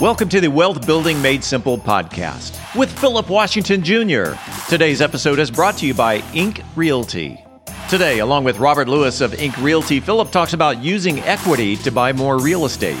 Welcome 0.00 0.28
to 0.28 0.40
the 0.40 0.46
Wealth 0.46 0.86
Building 0.86 1.20
Made 1.20 1.42
Simple 1.42 1.76
podcast 1.76 2.56
with 2.76 2.96
Philip 3.00 3.28
Washington 3.28 3.82
Jr. 3.82 4.34
Today's 4.68 5.02
episode 5.02 5.40
is 5.40 5.50
brought 5.50 5.76
to 5.78 5.86
you 5.88 5.92
by 5.92 6.22
Ink 6.34 6.62
Realty. 6.76 7.44
Today, 7.90 8.20
along 8.20 8.44
with 8.44 8.60
Robert 8.60 8.86
Lewis 8.86 9.20
of 9.20 9.34
Ink 9.34 9.58
Realty, 9.58 9.98
Philip 9.98 10.30
talks 10.30 10.52
about 10.52 10.80
using 10.80 11.18
equity 11.22 11.74
to 11.78 11.90
buy 11.90 12.12
more 12.12 12.38
real 12.38 12.64
estate. 12.64 13.00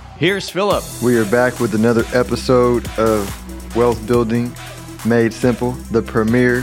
Here's 0.21 0.51
Philip. 0.51 0.83
We 1.01 1.17
are 1.17 1.25
back 1.25 1.59
with 1.59 1.73
another 1.73 2.03
episode 2.13 2.87
of 2.99 3.75
Wealth 3.75 4.05
Building 4.05 4.55
Made 5.03 5.33
Simple, 5.33 5.71
the 5.89 6.03
premier 6.03 6.61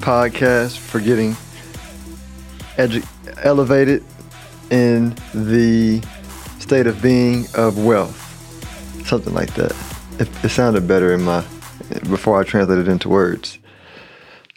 podcast 0.00 0.76
for 0.76 1.00
getting 1.00 1.32
edu- 2.76 3.08
elevated 3.42 4.04
in 4.70 5.16
the 5.32 6.02
state 6.58 6.86
of 6.86 7.00
being 7.00 7.46
of 7.54 7.82
wealth. 7.82 8.20
Something 9.06 9.32
like 9.32 9.54
that. 9.54 9.74
It, 10.20 10.28
it 10.44 10.50
sounded 10.50 10.86
better 10.86 11.14
in 11.14 11.22
my 11.22 11.40
before 12.10 12.38
I 12.38 12.44
translated 12.44 12.88
it 12.88 12.90
into 12.90 13.08
words. 13.08 13.58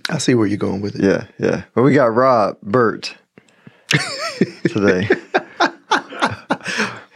I 0.09 0.17
see 0.17 0.35
where 0.35 0.45
you're 0.45 0.57
going 0.57 0.81
with 0.81 0.95
it. 0.97 1.05
Yeah, 1.05 1.27
yeah. 1.39 1.63
But 1.73 1.83
we 1.83 1.93
got 1.93 2.13
Rob 2.13 2.59
Burt 2.61 3.15
today. 4.67 5.07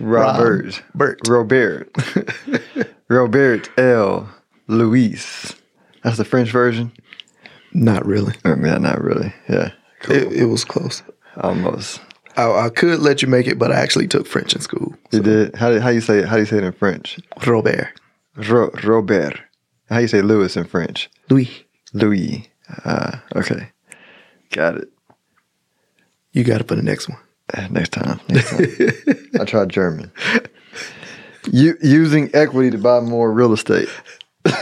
Robert. 0.05 0.83
Bert. 0.93 1.19
Robert. 1.27 1.89
Robert 3.09 3.69
L. 3.79 4.29
Louis. 4.67 5.55
That's 6.03 6.17
the 6.17 6.25
French 6.25 6.51
version? 6.51 6.91
Not 7.73 8.05
really. 8.05 8.33
Or, 8.45 8.57
yeah, 8.57 8.77
not 8.77 9.01
really. 9.01 9.33
Yeah. 9.49 9.71
Cool. 10.01 10.15
It, 10.15 10.33
it 10.33 10.45
was 10.45 10.63
close. 10.63 11.01
Almost. 11.37 11.99
I, 12.37 12.65
I 12.65 12.69
could 12.69 12.99
let 12.99 13.21
you 13.21 13.27
make 13.27 13.47
it, 13.47 13.57
but 13.57 13.71
I 13.71 13.75
actually 13.75 14.07
took 14.07 14.27
French 14.27 14.53
in 14.53 14.61
school. 14.61 14.93
You 15.11 15.21
did? 15.21 15.55
How, 15.55 15.69
do- 15.71 15.79
how 15.79 15.89
you 15.89 16.01
say 16.01 16.19
it? 16.19 16.27
How 16.27 16.35
do 16.35 16.41
you 16.41 16.45
say 16.45 16.57
it 16.57 16.63
in 16.63 16.71
French? 16.73 17.19
Robert. 17.45 17.89
Ro- 18.49 18.71
Robert. 18.83 19.39
How 19.89 19.95
do 19.97 20.01
you 20.01 20.07
say 20.07 20.21
Louis 20.21 20.55
in 20.55 20.65
French? 20.65 21.09
Louis. 21.29 21.49
Louis. 21.93 22.47
Uh, 22.83 23.17
okay. 23.35 23.69
Got 24.51 24.75
it. 24.77 24.89
You 26.33 26.43
got 26.43 26.61
it 26.61 26.67
for 26.67 26.75
the 26.75 26.81
next 26.83 27.07
one. 27.09 27.17
Uh, 27.53 27.67
Next 27.69 27.89
time. 27.89 28.19
Next 28.27 28.49
time. 28.51 28.65
I 29.39 29.45
tried 29.45 29.69
German. 29.69 30.11
U- 31.51 31.77
using 31.81 32.29
equity 32.33 32.71
to 32.71 32.77
buy 32.77 32.99
more 33.01 33.31
real 33.31 33.53
estate. 33.53 33.87
I'm 34.45 34.53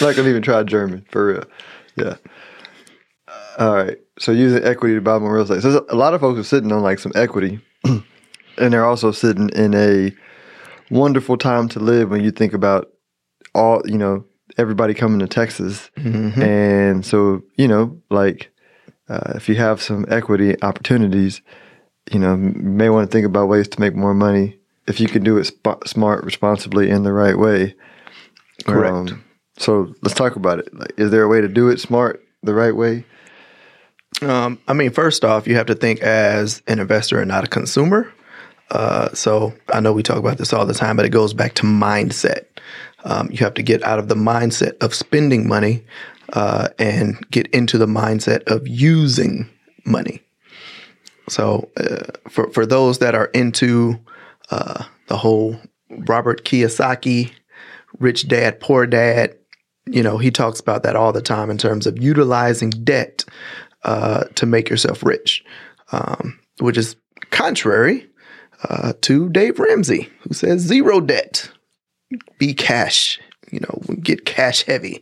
not 0.00 0.16
gonna 0.16 0.28
even 0.28 0.42
try 0.42 0.62
German 0.64 1.04
for 1.10 1.26
real. 1.26 1.44
Yeah. 1.96 2.16
All 3.58 3.74
right. 3.74 3.98
So 4.18 4.32
using 4.32 4.62
equity 4.64 4.94
to 4.94 5.00
buy 5.00 5.18
more 5.18 5.34
real 5.34 5.42
estate. 5.44 5.62
So 5.62 5.84
a 5.88 5.94
lot 5.94 6.14
of 6.14 6.20
folks 6.20 6.38
are 6.40 6.44
sitting 6.44 6.72
on 6.72 6.82
like 6.82 6.98
some 6.98 7.12
equity, 7.14 7.60
and 7.84 8.02
they're 8.56 8.84
also 8.84 9.12
sitting 9.12 9.48
in 9.50 9.74
a 9.74 10.12
wonderful 10.90 11.36
time 11.36 11.68
to 11.70 11.80
live 11.80 12.10
when 12.10 12.22
you 12.24 12.30
think 12.30 12.52
about 12.54 12.88
all 13.54 13.82
you 13.86 13.98
know 13.98 14.24
everybody 14.58 14.94
coming 14.94 15.18
to 15.20 15.26
Texas, 15.28 15.90
and 15.96 17.04
so 17.04 17.42
you 17.56 17.68
know 17.68 18.00
like 18.10 18.51
uh, 19.12 19.32
if 19.34 19.48
you 19.48 19.56
have 19.56 19.82
some 19.82 20.06
equity 20.08 20.60
opportunities, 20.62 21.42
you 22.10 22.18
know, 22.18 22.32
you 22.32 22.38
may 22.38 22.88
want 22.88 23.08
to 23.08 23.12
think 23.12 23.26
about 23.26 23.48
ways 23.48 23.68
to 23.68 23.80
make 23.80 23.94
more 23.94 24.14
money 24.14 24.56
if 24.86 25.00
you 25.00 25.06
can 25.06 25.22
do 25.22 25.36
it 25.36 25.44
sp- 25.44 25.84
smart, 25.86 26.24
responsibly, 26.24 26.88
in 26.88 27.02
the 27.02 27.12
right 27.12 27.38
way. 27.38 27.74
Um, 28.66 28.74
Correct. 28.74 29.12
so 29.58 29.94
let's 30.00 30.14
talk 30.14 30.36
about 30.36 30.60
it. 30.60 30.74
Like, 30.74 30.94
is 30.96 31.10
there 31.10 31.22
a 31.22 31.28
way 31.28 31.42
to 31.42 31.48
do 31.48 31.68
it 31.68 31.78
smart, 31.78 32.24
the 32.42 32.54
right 32.54 32.74
way? 32.74 33.04
Um, 34.22 34.58
I 34.66 34.72
mean, 34.72 34.90
first 34.90 35.24
off, 35.24 35.46
you 35.46 35.56
have 35.56 35.66
to 35.66 35.74
think 35.74 36.00
as 36.00 36.62
an 36.66 36.78
investor 36.78 37.20
and 37.20 37.28
not 37.28 37.44
a 37.44 37.48
consumer. 37.48 38.12
Uh, 38.70 39.12
so 39.12 39.52
I 39.72 39.80
know 39.80 39.92
we 39.92 40.02
talk 40.02 40.16
about 40.16 40.38
this 40.38 40.54
all 40.54 40.64
the 40.64 40.74
time, 40.74 40.96
but 40.96 41.04
it 41.04 41.10
goes 41.10 41.34
back 41.34 41.52
to 41.54 41.64
mindset. 41.64 42.46
Um, 43.04 43.28
you 43.30 43.38
have 43.38 43.54
to 43.54 43.62
get 43.62 43.82
out 43.82 43.98
of 43.98 44.08
the 44.08 44.14
mindset 44.14 44.82
of 44.82 44.94
spending 44.94 45.46
money 45.46 45.84
uh, 46.32 46.68
and 46.78 47.28
get 47.30 47.46
into 47.48 47.78
the 47.78 47.86
mindset 47.86 48.42
of 48.44 48.66
using 48.66 49.48
money. 49.84 50.22
So 51.28 51.70
uh, 51.76 52.18
for 52.28 52.50
for 52.50 52.66
those 52.66 52.98
that 52.98 53.14
are 53.14 53.26
into 53.26 53.98
uh, 54.50 54.84
the 55.08 55.16
whole 55.16 55.56
Robert 55.90 56.44
Kiyosaki, 56.44 57.32
rich 57.98 58.28
dad, 58.28 58.60
poor 58.60 58.86
dad, 58.86 59.36
you 59.86 60.02
know, 60.02 60.18
he 60.18 60.30
talks 60.30 60.60
about 60.60 60.82
that 60.82 60.96
all 60.96 61.12
the 61.12 61.22
time 61.22 61.50
in 61.50 61.58
terms 61.58 61.86
of 61.86 62.02
utilizing 62.02 62.70
debt 62.70 63.24
uh, 63.84 64.24
to 64.34 64.46
make 64.46 64.68
yourself 64.68 65.02
rich, 65.02 65.44
um, 65.92 66.38
which 66.58 66.76
is 66.76 66.96
contrary 67.30 68.08
uh, 68.68 68.92
to 69.02 69.28
Dave 69.28 69.58
Ramsey, 69.58 70.08
who 70.20 70.34
says 70.34 70.60
zero 70.60 71.00
debt, 71.00 71.50
be 72.38 72.54
cash, 72.54 73.20
you 73.52 73.60
know, 73.60 73.94
get 74.02 74.24
cash 74.24 74.64
heavy. 74.64 75.00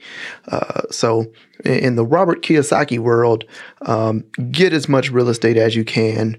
Uh, 0.49 0.83
so 0.91 1.33
in 1.65 1.97
the 1.97 2.05
Robert 2.05 2.43
Kiyosaki 2.43 2.99
world, 2.99 3.45
um, 3.87 4.25
get 4.51 4.73
as 4.73 4.89
much 4.89 5.11
real 5.11 5.29
estate 5.29 5.57
as 5.57 5.75
you 5.75 5.85
can, 5.85 6.39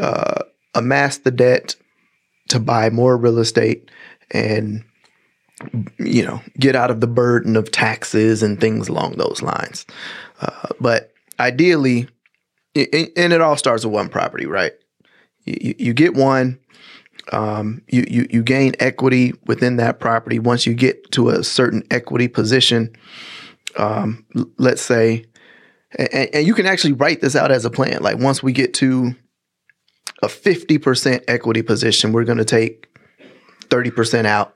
uh, 0.00 0.42
amass 0.74 1.18
the 1.18 1.30
debt 1.30 1.76
to 2.48 2.58
buy 2.58 2.90
more 2.90 3.16
real 3.16 3.38
estate, 3.38 3.90
and 4.30 4.82
you 5.98 6.24
know, 6.24 6.40
get 6.58 6.74
out 6.74 6.90
of 6.90 7.00
the 7.00 7.06
burden 7.06 7.54
of 7.54 7.70
taxes 7.70 8.42
and 8.42 8.60
things 8.60 8.88
along 8.88 9.12
those 9.12 9.42
lines. 9.42 9.86
Uh, 10.40 10.68
but 10.80 11.12
ideally, 11.38 12.08
and 12.74 13.32
it 13.32 13.40
all 13.40 13.56
starts 13.56 13.84
with 13.84 13.94
one 13.94 14.08
property, 14.08 14.46
right? 14.46 14.72
You, 15.44 15.74
you 15.78 15.94
get 15.94 16.14
one, 16.14 16.58
um, 17.30 17.82
you, 17.88 18.04
you 18.08 18.26
you 18.30 18.42
gain 18.42 18.74
equity 18.80 19.32
within 19.46 19.76
that 19.76 20.00
property. 20.00 20.38
Once 20.38 20.66
you 20.66 20.74
get 20.74 21.10
to 21.12 21.28
a 21.28 21.44
certain 21.44 21.84
equity 21.90 22.28
position, 22.28 22.94
um, 23.76 24.26
let's 24.58 24.82
say, 24.82 25.26
and, 25.96 26.34
and 26.34 26.46
you 26.46 26.54
can 26.54 26.66
actually 26.66 26.94
write 26.94 27.20
this 27.20 27.36
out 27.36 27.52
as 27.52 27.64
a 27.64 27.70
plan. 27.70 28.02
Like 28.02 28.18
once 28.18 28.42
we 28.42 28.52
get 28.52 28.74
to 28.74 29.14
a 30.22 30.28
fifty 30.28 30.78
percent 30.78 31.22
equity 31.28 31.62
position, 31.62 32.12
we're 32.12 32.24
going 32.24 32.38
to 32.38 32.44
take 32.44 32.88
thirty 33.70 33.90
percent 33.90 34.26
out 34.26 34.54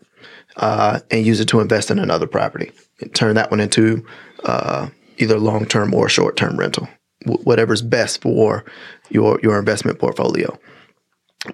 uh, 0.56 1.00
and 1.10 1.24
use 1.24 1.40
it 1.40 1.46
to 1.48 1.60
invest 1.60 1.90
in 1.90 1.98
another 1.98 2.26
property. 2.26 2.72
And 3.00 3.14
turn 3.14 3.34
that 3.36 3.50
one 3.50 3.60
into 3.60 4.04
uh, 4.44 4.88
either 5.18 5.38
long 5.38 5.66
term 5.66 5.94
or 5.94 6.08
short 6.08 6.36
term 6.36 6.56
rental, 6.56 6.88
wh- 7.26 7.46
whatever's 7.46 7.82
best 7.82 8.22
for 8.22 8.64
your 9.10 9.38
your 9.42 9.58
investment 9.58 9.98
portfolio. 9.98 10.58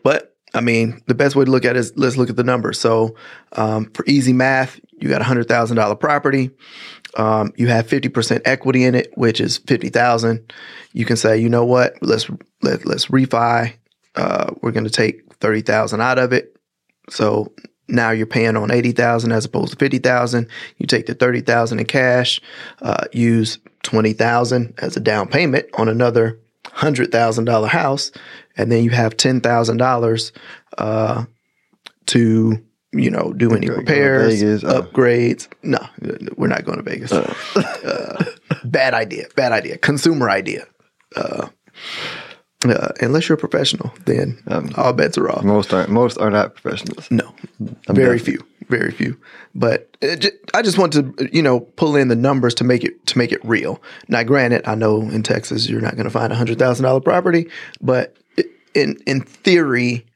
But 0.03 0.32
I 0.55 0.61
mean, 0.61 1.03
the 1.07 1.15
best 1.15 1.35
way 1.35 1.45
to 1.45 1.51
look 1.51 1.65
at 1.65 1.77
it 1.77 1.79
is 1.79 1.93
let's 1.97 2.17
look 2.17 2.31
at 2.31 2.37
the 2.37 2.45
numbers. 2.45 2.79
So 2.79 3.17
um, 3.53 3.91
for 3.95 4.05
easy 4.07 4.33
math, 4.33 4.79
you 5.01 5.09
got 5.09 5.21
a 5.21 5.25
hundred 5.25 5.49
thousand 5.49 5.77
dollar 5.77 5.97
property. 5.97 6.51
Um, 7.17 7.53
you 7.57 7.69
have 7.69 7.87
fifty 7.87 8.09
percent 8.09 8.43
equity 8.45 8.85
in 8.85 8.95
it, 8.95 9.11
which 9.17 9.41
is 9.41 9.59
fifty 9.59 9.89
thousand. 9.89 10.53
You 10.93 11.05
can 11.05 11.17
say, 11.17 11.39
you 11.39 11.49
know 11.49 11.65
what? 11.65 11.95
Let's 12.03 12.31
let 12.63 12.85
let's 12.85 13.07
refi. 13.07 13.75
Uh, 14.15 14.51
we're 14.61 14.73
going 14.73 14.85
to 14.85 14.91
take 14.91 15.35
thirty 15.37 15.63
thousand 15.63 16.01
out 16.03 16.19
of 16.19 16.33
it. 16.33 16.57
So 17.09 17.53
now 17.89 18.11
you're 18.11 18.27
paying 18.27 18.57
on 18.57 18.71
eighty 18.71 18.93
thousand 18.93 19.33
as 19.33 19.45
opposed 19.45 19.73
to 19.73 19.79
fifty 19.79 19.99
thousand. 19.99 20.49
You 20.77 20.87
take 20.87 21.07
the 21.07 21.15
thirty 21.15 21.41
thousand 21.41 21.81
in 21.81 21.87
cash, 21.87 22.41
uh, 22.83 23.05
use 23.13 23.59
twenty 23.83 24.13
thousand 24.13 24.75
as 24.79 24.97
a 24.97 25.01
down 25.01 25.29
payment 25.29 25.67
on 25.75 25.89
another 25.89 26.39
hundred 26.73 27.13
thousand 27.13 27.45
dollar 27.45 27.69
house, 27.69 28.11
and 28.57 28.73
then 28.73 28.83
you 28.83 28.91
have 28.91 29.17
ten 29.17 29.41
thousand 29.41 29.77
dollars 29.77 30.33
uh, 30.79 31.25
to 32.07 32.59
you 32.93 33.11
know 33.11 33.33
do 33.35 33.55
any 33.55 33.67
Go- 33.67 33.75
go 33.75 33.75
to 33.75 33.81
repairs, 33.81 34.41
Vegas, 34.41 34.65
uh. 34.65 34.83
upgrades. 34.83 35.49
No, 35.63 35.79
we're 36.37 36.49
not 36.49 36.65
going 36.65 36.79
to 36.79 36.83
Vegas. 36.83 37.13
Uh, 37.13 38.25
bad 38.65 38.95
idea. 38.95 39.27
Bad 39.37 39.53
idea. 39.53 39.79
Consumer 39.79 40.31
idea. 40.31 40.67
Uh, 41.15 41.49
uh, 42.65 42.89
unless 43.01 43.29
you're 43.29 43.35
a 43.37 43.41
professional, 43.41 43.93
then 44.07 44.39
all 44.77 44.93
bets 44.93 45.19
are 45.19 45.31
off. 45.31 45.43
Most 45.43 45.73
aren't. 45.75 45.91
Most 45.91 46.17
are 46.19 46.31
not 46.31 46.55
professionals. 46.55 47.11
No, 47.11 47.35
very 47.89 48.19
few, 48.19 48.39
very 48.69 48.91
few. 48.91 49.19
But 49.55 49.97
ju- 50.01 50.31
I 50.55 50.63
just 50.63 50.79
want 50.79 50.93
to, 50.95 51.29
you 51.33 51.43
know, 51.43 51.61
pull 51.61 51.97
in 51.97 52.09
the 52.09 52.17
numbers 52.17 52.55
to 52.57 52.65
make 52.65 52.85
it 52.85 53.07
to 53.07 53.19
make 53.19 53.33
it 53.33 53.45
real. 53.45 53.83
Now, 54.09 54.23
granted, 54.23 54.63
I 54.67 54.75
know 54.75 55.03
in 55.03 55.23
Texas 55.23 55.69
you're 55.69 55.81
not 55.81 55.95
going 55.95 56.05
to 56.05 56.11
find 56.11 56.33
a 56.33 56.37
hundred 56.37 56.59
thousand 56.59 56.85
dollar 56.85 57.01
property, 57.01 57.49
but 57.81 58.17
in 58.75 58.99
in 59.07 59.21
theory, 59.23 60.07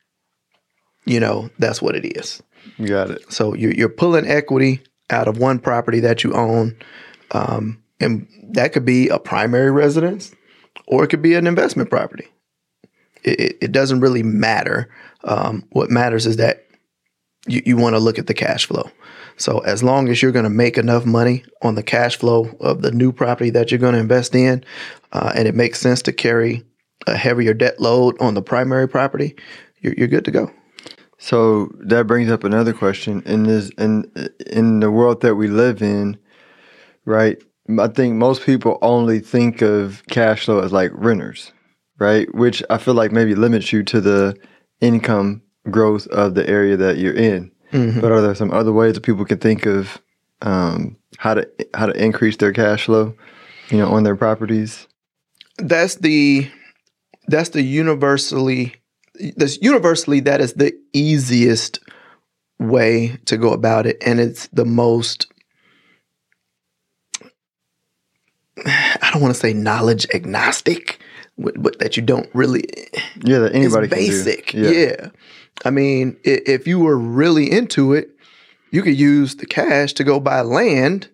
you 1.04 1.20
know, 1.20 1.50
that's 1.58 1.81
what 1.81 1.94
it 1.94 2.16
is. 2.16 2.43
Got 2.84 3.10
it. 3.10 3.32
So 3.32 3.54
you're, 3.54 3.72
you're 3.72 3.88
pulling 3.88 4.26
equity 4.26 4.82
out 5.10 5.28
of 5.28 5.38
one 5.38 5.58
property 5.58 6.00
that 6.00 6.25
you 6.25 6.34
own, 6.34 6.76
um, 7.31 7.82
and 8.00 8.26
that 8.50 8.72
could 8.72 8.84
be 8.84 9.08
a 9.08 9.19
primary 9.19 9.70
residence, 9.70 10.34
or 10.87 11.04
it 11.04 11.08
could 11.08 11.22
be 11.22 11.34
an 11.34 11.46
investment 11.46 11.90
property. 11.90 12.26
It, 13.22 13.40
it, 13.40 13.58
it 13.62 13.72
doesn't 13.72 14.00
really 14.00 14.22
matter. 14.22 14.88
Um, 15.25 15.64
what 15.70 15.90
matters 15.90 16.26
is 16.26 16.37
that 16.37 16.65
you, 17.46 17.62
you 17.64 17.76
want 17.76 17.94
to 17.94 18.00
look 18.00 18.19
at 18.19 18.26
the 18.26 18.34
cash 18.34 18.66
flow. 18.66 18.90
So 19.37 19.58
as 19.60 19.82
long 19.82 20.08
as 20.08 20.22
you're 20.22 20.32
going 20.32 20.44
to 20.44 20.50
make 20.50 20.78
enough 20.78 21.04
money 21.04 21.44
on 21.62 21.75
the 21.75 21.82
cash 21.82 22.16
flow 22.16 22.56
of 22.60 22.82
the 22.82 22.90
new 22.90 23.12
property 23.12 23.50
that 23.50 23.70
you're 23.70 23.81
going 23.81 23.94
to 23.94 24.00
invest 24.00 24.34
in, 24.34 24.64
uh, 25.12 25.32
and 25.34 25.46
it 25.46 25.54
makes 25.54 25.81
sense 25.81 26.02
to 26.02 26.12
carry 26.12 26.64
a 27.06 27.16
heavier 27.16 27.54
debt 27.54 27.81
load 27.81 28.20
on 28.20 28.34
the 28.34 28.43
primary 28.43 28.88
property, 28.88 29.37
you're, 29.81 29.94
you're 29.94 30.08
good 30.08 30.25
to 30.25 30.31
go. 30.31 30.50
So 31.19 31.70
that 31.81 32.06
brings 32.06 32.31
up 32.31 32.44
another 32.44 32.72
question. 32.72 33.22
In 33.25 33.44
this 33.44 33.70
in 33.78 34.10
in 34.46 34.81
the 34.81 34.90
world 34.90 35.22
that 35.22 35.37
we 35.37 35.49
live 35.49 35.81
in, 35.81 36.19
right? 37.04 37.42
I 37.81 37.88
think 37.88 38.14
most 38.14 38.42
people 38.42 38.78
only 38.82 39.20
think 39.20 39.62
of 39.62 40.02
cash 40.08 40.44
flow 40.44 40.60
as 40.60 40.72
like 40.72 40.90
renters, 40.94 41.52
right? 41.99 42.32
Which 42.34 42.62
I 42.69 42.78
feel 42.78 42.94
like 42.94 43.12
maybe 43.12 43.34
limits 43.34 43.72
you 43.72 43.82
to 43.84 44.00
the 44.00 44.37
income 44.81 45.42
growth 45.70 46.06
of 46.08 46.34
the 46.34 46.48
area 46.48 46.76
that 46.76 46.98
you're 46.98 47.14
in. 47.14 47.50
Mm-hmm. 47.72 48.00
But 48.00 48.12
are 48.12 48.20
there 48.20 48.34
some 48.34 48.52
other 48.52 48.72
ways 48.72 48.94
that 48.94 49.02
people 49.02 49.24
can 49.24 49.38
think 49.38 49.66
of 49.66 50.00
um, 50.42 50.96
how 51.18 51.34
to 51.34 51.48
how 51.74 51.86
to 51.86 51.92
increase 51.92 52.36
their 52.36 52.52
cash 52.52 52.84
flow, 52.84 53.14
you 53.70 53.78
know, 53.78 53.88
on 53.88 54.04
their 54.04 54.16
properties? 54.16 54.86
That's 55.58 55.96
the 55.96 56.50
that's 57.28 57.50
the 57.50 57.62
universally 57.62 58.74
that's 59.36 59.60
universally 59.62 60.20
that 60.20 60.40
is 60.40 60.54
the 60.54 60.72
easiest 60.92 61.80
way 62.58 63.18
to 63.24 63.36
go 63.36 63.52
about 63.52 63.86
it 63.86 63.96
and 64.04 64.20
it's 64.20 64.46
the 64.48 64.64
most 64.64 65.26
I 68.64 69.10
don't 69.12 69.20
want 69.20 69.34
to 69.34 69.40
say 69.40 69.52
knowledge 69.52 70.06
agnostic, 70.14 70.98
but, 71.36 71.78
that 71.78 71.96
you 71.96 72.02
don't 72.02 72.28
really 72.34 72.64
Yeah, 73.22 73.40
that 73.40 73.54
anybody 73.54 73.86
it's 73.86 73.94
can 73.94 74.02
do. 74.02 74.24
basic. 74.24 74.54
Yeah. 74.54 75.10
I 75.64 75.70
mean, 75.70 76.17
if 76.25 76.67
you 76.67 76.81
were 76.81 76.99
really 76.99 77.50
into 77.50 77.93
it, 77.93 78.11
you 78.70 78.82
could 78.82 78.99
use 78.99 79.37
the 79.37 79.47
cash 79.47 79.93
to 79.94 80.05
go 80.05 80.20
buy 80.20 80.43
land 80.43 81.08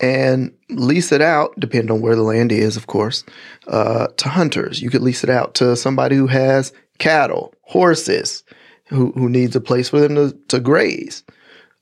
and 0.00 0.52
lease 0.70 1.12
it 1.12 1.20
out, 1.20 1.54
depending 1.58 1.90
on 1.90 2.00
where 2.00 2.16
the 2.16 2.22
land 2.22 2.50
is, 2.50 2.76
of 2.76 2.86
course, 2.86 3.24
uh, 3.68 4.08
to 4.16 4.28
hunters. 4.28 4.82
You 4.82 4.90
could 4.90 5.02
lease 5.02 5.22
it 5.22 5.30
out 5.30 5.54
to 5.56 5.76
somebody 5.76 6.16
who 6.16 6.26
has 6.26 6.72
cattle, 6.98 7.54
horses, 7.62 8.42
who, 8.86 9.12
who 9.12 9.28
needs 9.28 9.54
a 9.54 9.60
place 9.60 9.88
for 9.88 10.00
them 10.00 10.14
to, 10.14 10.36
to 10.48 10.60
graze. 10.60 11.22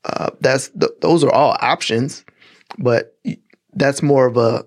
Uh, 0.04 0.30
that's 0.40 0.68
th- 0.70 0.92
those 1.00 1.24
are 1.24 1.32
all 1.32 1.56
options, 1.60 2.24
but 2.78 3.16
that's 3.72 4.02
more 4.02 4.26
of 4.26 4.36
a 4.36 4.64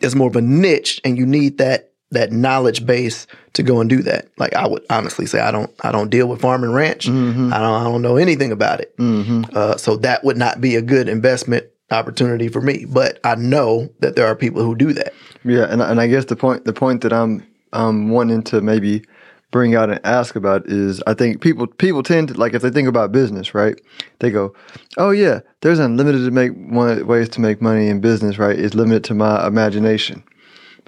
it's 0.00 0.14
more 0.14 0.28
of 0.28 0.36
a 0.36 0.40
niche, 0.40 1.00
and 1.04 1.18
you 1.18 1.26
need 1.26 1.58
that 1.58 1.87
that 2.10 2.32
knowledge 2.32 2.86
base 2.86 3.26
to 3.52 3.62
go 3.62 3.80
and 3.80 3.90
do 3.90 4.02
that. 4.02 4.28
Like 4.38 4.54
I 4.54 4.66
would 4.66 4.84
honestly 4.90 5.26
say, 5.26 5.40
I 5.40 5.50
don't 5.50 5.70
I 5.82 5.92
don't 5.92 6.08
deal 6.10 6.26
with 6.28 6.40
farm 6.40 6.64
and 6.64 6.74
ranch. 6.74 7.06
I 7.08 7.10
don't 7.12 7.52
I 7.52 7.84
don't 7.84 8.02
know 8.02 8.16
anything 8.16 8.52
about 8.52 8.80
it. 8.80 8.94
Uh, 8.98 9.76
so 9.76 9.96
that 9.96 10.24
would 10.24 10.36
not 10.36 10.60
be 10.60 10.76
a 10.76 10.82
good 10.82 11.08
investment 11.08 11.66
opportunity 11.90 12.48
for 12.48 12.60
me. 12.60 12.84
But 12.86 13.18
I 13.24 13.34
know 13.34 13.88
that 14.00 14.16
there 14.16 14.26
are 14.26 14.34
people 14.36 14.62
who 14.62 14.74
do 14.74 14.92
that. 14.94 15.12
Yeah, 15.44 15.64
and 15.70 15.82
and 15.82 16.00
I 16.00 16.06
guess 16.06 16.24
the 16.26 16.36
point 16.36 16.64
the 16.64 16.72
point 16.72 17.02
that 17.02 17.12
I'm 17.12 17.46
um 17.72 18.08
wanting 18.10 18.42
to 18.44 18.60
maybe 18.60 19.02
bring 19.50 19.74
out 19.74 19.88
and 19.90 20.00
ask 20.04 20.36
about 20.36 20.66
is 20.66 21.02
I 21.06 21.14
think 21.14 21.40
people 21.40 21.66
people 21.66 22.02
tend 22.02 22.28
to 22.28 22.34
like 22.34 22.54
if 22.54 22.62
they 22.62 22.70
think 22.70 22.88
about 22.88 23.12
business, 23.12 23.54
right? 23.54 23.80
They 24.20 24.30
go, 24.30 24.54
"Oh 24.96 25.10
yeah, 25.10 25.40
there's 25.60 25.78
unlimited 25.78 26.24
to 26.24 26.30
make 26.30 26.52
one 26.52 27.06
ways 27.06 27.28
to 27.30 27.40
make 27.40 27.60
money 27.62 27.88
in 27.88 28.00
business, 28.00 28.38
right? 28.38 28.58
It's 28.58 28.74
limited 28.74 29.04
to 29.04 29.14
my 29.14 29.46
imagination." 29.46 30.22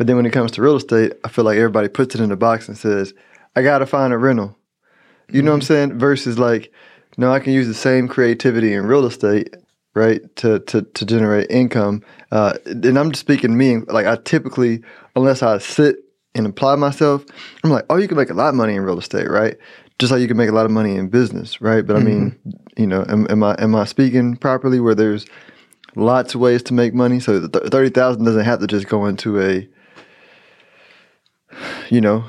But 0.01 0.07
then 0.07 0.17
when 0.17 0.25
it 0.25 0.33
comes 0.33 0.51
to 0.53 0.63
real 0.63 0.77
estate, 0.77 1.13
I 1.25 1.29
feel 1.29 1.45
like 1.45 1.59
everybody 1.59 1.89
puts 1.89 2.15
it 2.15 2.23
in 2.23 2.33
a 2.33 2.37
box 2.37 2.69
and 2.69 2.79
says, 2.79 3.13
"I 3.55 3.61
got 3.61 3.81
to 3.81 3.87
find 3.87 4.15
a 4.15 4.17
rental." 4.17 4.57
You 5.31 5.43
know 5.43 5.51
what 5.51 5.57
I'm 5.57 5.61
saying? 5.61 5.99
Versus 5.99 6.39
like, 6.39 6.73
no, 7.19 7.31
I 7.31 7.39
can 7.39 7.53
use 7.53 7.67
the 7.67 7.75
same 7.75 8.09
creativity 8.09 8.73
in 8.73 8.87
real 8.87 9.05
estate, 9.05 9.55
right, 9.95 10.23
to 10.37 10.61
to 10.61 10.81
to 10.81 11.05
generate 11.05 11.51
income. 11.51 12.03
Uh, 12.33 12.55
and 12.65 12.99
I'm 12.99 13.11
just 13.11 13.21
speaking 13.21 13.59
me. 13.59 13.77
Like 13.77 14.07
I 14.07 14.17
typically, 14.17 14.83
unless 15.17 15.43
I 15.43 15.59
sit 15.59 15.97
and 16.35 16.47
apply 16.47 16.77
myself, 16.77 17.27
I'm 17.63 17.69
like, 17.69 17.85
oh, 17.91 17.97
you 17.97 18.09
can 18.09 18.17
make 18.17 18.31
a 18.31 18.35
lot 18.35 18.49
of 18.49 18.55
money 18.55 18.77
in 18.77 18.81
real 18.81 18.99
estate, 18.99 19.29
right? 19.29 19.59
Just 19.99 20.11
like 20.11 20.23
you 20.23 20.29
can 20.29 20.39
make 20.39 20.49
a 20.49 20.55
lot 20.55 20.65
of 20.65 20.73
money 20.73 20.97
in 20.97 21.11
business, 21.11 21.61
right? 21.61 21.87
But 21.87 21.97
I 21.97 22.01
mean, 22.01 22.39
you 22.79 22.87
know, 22.87 23.05
am, 23.07 23.27
am 23.29 23.43
I 23.43 23.55
am 23.59 23.75
I 23.75 23.85
speaking 23.85 24.37
properly? 24.37 24.81
Where 24.81 24.95
there's 24.95 25.27
lots 25.95 26.35
of 26.35 26.41
ways 26.41 26.63
to 26.63 26.73
make 26.73 26.95
money, 26.95 27.21
so 27.21 27.47
thirty 27.49 27.91
thousand 27.91 28.25
doesn't 28.25 28.47
have 28.47 28.61
to 28.61 28.67
just 28.67 28.89
go 28.89 29.05
into 29.05 29.39
a, 29.43 29.69
you 31.91 32.01
know, 32.01 32.25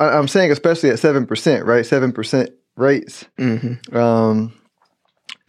I'm 0.00 0.28
saying 0.28 0.52
especially 0.52 0.90
at 0.90 0.98
seven 0.98 1.26
percent, 1.26 1.64
right? 1.64 1.84
Seven 1.84 2.12
percent 2.12 2.50
rates. 2.76 3.26
Um, 3.92 4.52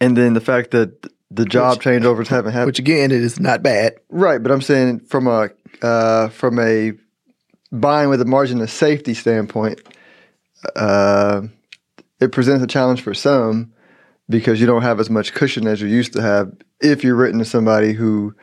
and 0.00 0.16
then 0.16 0.34
the 0.34 0.40
fact 0.40 0.70
that 0.72 1.06
the 1.30 1.44
job 1.44 1.80
changeovers 1.80 2.26
haven't 2.26 2.52
happened. 2.52 2.66
Which 2.66 2.78
again, 2.78 3.10
it 3.12 3.22
is 3.22 3.38
not 3.38 3.62
bad. 3.62 3.94
Right, 4.08 4.42
but 4.42 4.50
I'm 4.50 4.62
saying 4.62 5.00
from 5.00 5.26
a 5.26 5.50
uh, 5.82 6.28
from 6.28 6.58
a 6.58 6.92
buying 7.72 8.08
with 8.08 8.20
a 8.20 8.24
margin 8.24 8.60
of 8.60 8.70
safety 8.70 9.14
standpoint, 9.14 9.80
uh, 10.74 11.42
it 12.20 12.32
presents 12.32 12.64
a 12.64 12.66
challenge 12.66 13.02
for 13.02 13.14
some 13.14 13.72
because 14.28 14.60
you 14.60 14.66
don't 14.66 14.82
have 14.82 15.00
as 15.00 15.10
much 15.10 15.32
cushion 15.34 15.66
as 15.66 15.80
you 15.80 15.88
used 15.88 16.12
to 16.14 16.22
have 16.22 16.52
if 16.80 17.04
you're 17.04 17.16
written 17.16 17.38
to 17.38 17.44
somebody 17.44 17.92
who, 17.92 18.34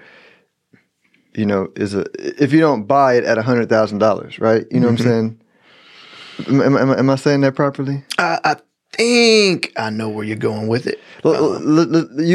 you 1.38 1.45
know, 1.45 1.72
is 1.75 1.94
a 1.94 2.06
if 2.44 2.51
you 2.51 2.60
don't 2.60 2.86
buy 2.86 3.13
it 3.13 3.24
at 3.24 3.38
a 3.38 3.44
hundred 3.44 3.69
thousand 3.69 4.00
dollars, 4.00 4.39
right? 4.39 4.66
You 4.72 4.80
know 4.80 4.88
what 4.88 5.00
I'm 5.00 5.06
saying? 5.06 5.42
Am, 6.48 6.62
am, 6.78 6.92
am 6.92 7.10
I- 7.10 7.16
saying 7.16 7.42
that 7.42 7.56
properly? 7.56 8.04
I, 8.18 8.39
I 8.44 8.56
think 8.94 9.72
I 9.78 9.89
know 9.92 10.10
where 10.10 10.25
you're 10.25 10.36
going 10.36 10.68
with 10.68 10.88
it. 10.88 11.00
Let, 11.24 11.42
let, 11.42 11.89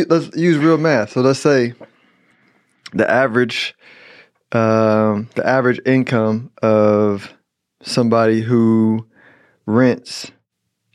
let, 0.09 0.37
use 0.37 0.57
real 0.59 0.79
math. 0.79 1.13
So 1.13 1.21
let's 1.21 1.41
say 1.41 1.75
the 2.93 3.11
average, 3.11 3.75
um, 4.53 5.29
the 5.35 5.47
average 5.47 5.81
income 5.85 6.51
of 6.63 7.33
somebody 7.83 8.41
who 8.41 9.07
rents 9.67 10.31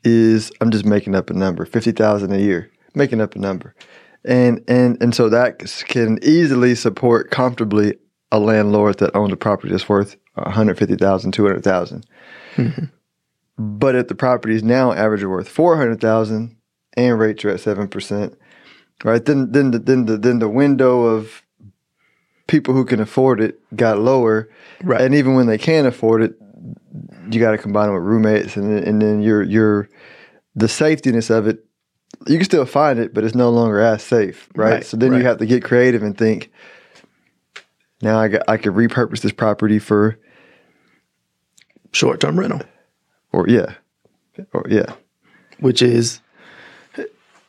is 0.03 0.51
I'm 0.61 0.71
just 0.71 0.85
making 0.85 1.13
up 1.13 1.29
a 1.29 1.33
number, 1.33 1.65
fifty 1.65 1.91
thousand 1.91 2.31
a 2.31 2.39
year, 2.39 2.71
making 2.95 3.19
up 3.19 3.35
a 3.35 3.39
number, 3.39 3.75
and 4.27 4.63
and 4.67 5.01
and 5.01 5.15
so 5.15 5.29
that 5.29 5.59
can 5.87 6.19
easily 6.21 6.75
support 6.75 7.31
comfortably 7.31 7.95
a 8.31 8.39
landlord 8.39 8.99
that 8.99 9.15
owns 9.15 9.31
a 9.31 9.37
property 9.37 9.71
that's 9.71 9.87
worth 9.87 10.17
150,000, 10.33 11.31
200,000. 11.31 12.05
Mm-hmm. 12.55 12.85
But 13.57 13.95
if 13.95 14.07
the 14.07 14.15
property 14.15 14.55
is 14.55 14.63
now 14.63 14.91
average 14.91 15.23
worth 15.23 15.49
400,000 15.49 16.55
and 16.95 17.19
rates 17.19 17.43
are 17.45 17.49
at 17.49 17.59
7%, 17.59 18.35
right? 19.03 19.23
Then 19.23 19.51
then 19.51 19.71
the, 19.71 19.79
then 19.79 20.05
the 20.05 20.17
then 20.17 20.39
the 20.39 20.49
window 20.49 21.03
of 21.03 21.41
people 22.47 22.73
who 22.73 22.85
can 22.85 22.99
afford 22.99 23.41
it 23.41 23.59
got 23.75 23.99
lower. 23.99 24.49
Right. 24.83 25.01
And 25.01 25.15
even 25.15 25.35
when 25.35 25.47
they 25.47 25.57
can't 25.57 25.87
afford 25.87 26.21
it, 26.21 26.35
you 27.29 27.39
got 27.39 27.51
to 27.51 27.57
combine 27.57 27.89
it 27.89 27.93
with 27.93 28.03
roommates 28.03 28.57
and 28.57 28.71
then, 28.71 28.83
and 28.83 29.01
then 29.01 29.21
your 29.21 29.41
your 29.43 29.89
the 30.55 30.67
safetiness 30.67 31.29
of 31.29 31.47
it 31.47 31.66
you 32.27 32.37
can 32.37 32.45
still 32.45 32.65
find 32.65 32.99
it, 32.99 33.13
but 33.13 33.23
it's 33.23 33.35
no 33.35 33.49
longer 33.49 33.79
as 33.79 34.03
safe, 34.03 34.49
right? 34.55 34.71
Right, 34.71 34.85
so 34.85 34.97
then 34.97 35.11
right. 35.11 35.17
you 35.17 35.25
have 35.25 35.37
to 35.37 35.45
get 35.45 35.63
creative 35.63 36.03
and 36.03 36.17
think. 36.17 36.51
Now 38.01 38.19
I 38.19 38.27
got 38.27 38.43
I 38.47 38.57
could 38.57 38.73
repurpose 38.73 39.21
this 39.21 39.31
property 39.31 39.79
for 39.79 40.17
Short 41.91 42.19
term 42.19 42.39
rental. 42.39 42.61
or 43.31 43.47
yeah, 43.47 43.73
or 44.53 44.65
yeah, 44.69 44.93
which 45.59 45.81
is 45.81 46.21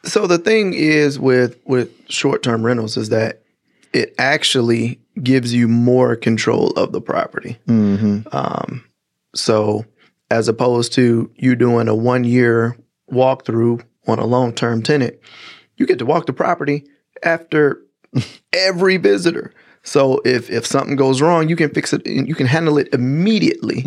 so 0.05 0.27
the 0.27 0.38
thing 0.38 0.75
is 0.75 1.19
with 1.19 1.59
with 1.65 1.91
short-term 2.09 2.65
rentals 2.65 2.97
is 2.97 3.09
that 3.11 3.43
it 3.93 4.15
actually 4.19 5.00
gives 5.23 5.53
you 5.53 5.69
more 5.69 6.15
control 6.17 6.71
of 6.71 6.93
the 6.93 7.00
property 7.00 7.59
um, 8.33 8.85
so 9.35 9.85
as 10.31 10.49
opposed 10.49 10.93
to 10.93 11.31
you 11.37 11.57
doing 11.57 11.88
a 11.88 11.95
one 11.95 12.25
year 12.25 12.77
walkthrough 13.11 13.83
on 14.09 14.19
a 14.19 14.27
long-term 14.27 14.83
tenant 14.83 15.17
you 15.77 15.87
get 15.87 15.99
to 15.99 16.07
walk 16.07 16.27
the 16.27 16.33
property 16.33 16.85
after 17.23 17.83
every 18.53 18.97
visitor 18.97 19.53
so 19.83 20.21
if 20.25 20.50
if 20.50 20.67
something 20.67 20.97
goes 20.97 21.21
wrong 21.21 21.49
you 21.49 21.57
can 21.57 21.71
fix 21.71 21.93
it 21.93 22.05
and 22.07 22.27
you 22.29 22.35
can 22.35 22.47
handle 22.47 22.79
it 22.79 22.88
immediately 22.93 23.83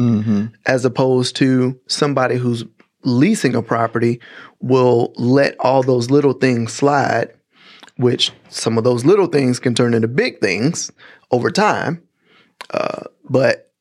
as 0.65 0.85
opposed 0.85 1.35
to 1.35 1.79
somebody 1.87 2.35
who's 2.37 2.63
leasing 3.03 3.55
a 3.55 3.61
property 3.61 4.19
will 4.59 5.13
let 5.15 5.55
all 5.59 5.81
those 5.83 6.11
little 6.11 6.33
things 6.33 6.71
slide, 6.71 7.33
which 7.97 8.31
some 8.49 8.77
of 8.77 8.83
those 8.83 9.05
little 9.05 9.27
things 9.27 9.59
can 9.59 9.73
turn 9.73 9.93
into 9.93 10.07
big 10.07 10.39
things 10.39 10.91
over 11.31 11.49
time. 11.49 12.01
Uh, 12.69 13.03
but 13.29 13.71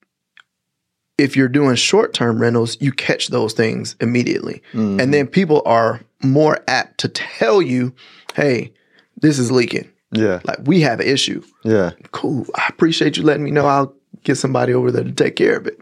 if 1.19 1.37
you're 1.37 1.49
doing 1.49 1.75
short 1.75 2.15
term 2.15 2.41
rentals, 2.41 2.79
you 2.81 2.93
catch 2.93 3.29
those 3.29 3.53
things 3.53 3.95
immediately. 4.01 4.63
And 5.01 5.13
then 5.13 5.27
people 5.27 5.63
are 5.67 6.01
more 6.23 6.59
apt 6.69 6.99
to 6.99 7.09
tell 7.09 7.63
you, 7.63 7.95
hey, 8.35 8.73
this 9.17 9.39
is 9.39 9.51
leaking. 9.51 9.91
Yeah. 10.13 10.41
Like 10.45 10.59
we 10.65 10.81
have 10.81 11.01
an 11.01 11.07
issue. 11.07 11.43
Yeah. 11.65 11.93
Cool. 12.13 12.47
I 12.55 12.67
appreciate 12.69 13.17
you 13.17 13.23
letting 13.23 13.45
me 13.45 13.51
know. 13.51 13.67
I'll 13.67 13.95
get 14.25 14.37
somebody 14.37 14.75
over 14.75 14.91
there 14.91 15.05
to 15.05 15.13
take 15.13 15.37
care 15.37 15.57
of 15.57 15.67
it. 15.67 15.81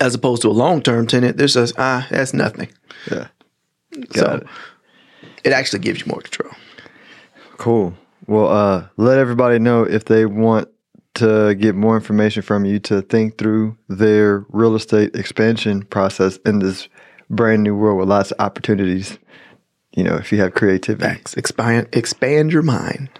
As 0.00 0.14
opposed 0.14 0.42
to 0.42 0.48
a 0.48 0.52
long 0.52 0.82
term 0.82 1.06
tenant, 1.06 1.36
there's 1.36 1.54
just 1.54 1.74
ah, 1.78 2.06
that's 2.10 2.32
nothing. 2.32 2.68
Yeah. 3.10 3.28
so 4.12 4.34
it. 4.34 4.46
it 5.44 5.52
actually 5.52 5.80
gives 5.80 6.00
you 6.00 6.06
more 6.06 6.20
control. 6.20 6.52
Cool. 7.56 7.94
Well, 8.26 8.48
uh, 8.48 8.86
let 8.96 9.18
everybody 9.18 9.58
know 9.58 9.82
if 9.82 10.04
they 10.04 10.24
want 10.24 10.68
to 11.14 11.54
get 11.56 11.74
more 11.74 11.96
information 11.96 12.42
from 12.42 12.64
you 12.64 12.78
to 12.78 13.02
think 13.02 13.36
through 13.36 13.76
their 13.88 14.46
real 14.50 14.76
estate 14.76 15.14
expansion 15.16 15.82
process 15.82 16.36
in 16.46 16.60
this 16.60 16.88
brand 17.30 17.62
new 17.62 17.76
world 17.76 17.98
with 17.98 18.08
lots 18.08 18.32
of 18.32 18.40
opportunities. 18.40 19.18
You 19.96 20.04
know, 20.04 20.14
if 20.14 20.30
you 20.30 20.38
have 20.38 20.54
creativity. 20.54 21.02
Facts. 21.02 21.34
Expand 21.34 21.88
expand 21.92 22.52
your 22.52 22.62
mind. 22.62 23.10